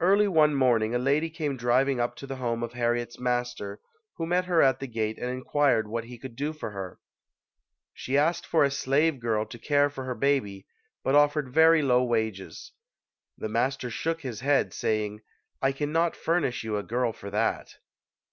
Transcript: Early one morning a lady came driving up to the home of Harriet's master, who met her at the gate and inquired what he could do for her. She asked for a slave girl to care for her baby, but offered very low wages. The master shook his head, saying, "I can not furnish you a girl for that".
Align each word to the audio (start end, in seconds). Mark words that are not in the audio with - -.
Early 0.00 0.26
one 0.26 0.56
morning 0.56 0.92
a 0.92 0.98
lady 0.98 1.30
came 1.30 1.56
driving 1.56 2.00
up 2.00 2.16
to 2.16 2.26
the 2.26 2.34
home 2.42 2.64
of 2.64 2.72
Harriet's 2.72 3.20
master, 3.20 3.78
who 4.16 4.26
met 4.26 4.46
her 4.46 4.60
at 4.60 4.80
the 4.80 4.88
gate 4.88 5.18
and 5.20 5.30
inquired 5.30 5.86
what 5.86 6.02
he 6.02 6.18
could 6.18 6.34
do 6.34 6.52
for 6.52 6.70
her. 6.72 6.98
She 7.94 8.18
asked 8.18 8.44
for 8.44 8.64
a 8.64 8.72
slave 8.72 9.20
girl 9.20 9.46
to 9.46 9.56
care 9.56 9.88
for 9.88 10.02
her 10.02 10.16
baby, 10.16 10.66
but 11.04 11.14
offered 11.14 11.54
very 11.54 11.80
low 11.80 12.02
wages. 12.02 12.72
The 13.38 13.48
master 13.48 13.88
shook 13.88 14.22
his 14.22 14.40
head, 14.40 14.74
saying, 14.74 15.20
"I 15.62 15.70
can 15.70 15.92
not 15.92 16.16
furnish 16.16 16.64
you 16.64 16.76
a 16.76 16.82
girl 16.82 17.12
for 17.12 17.30
that". 17.30 17.68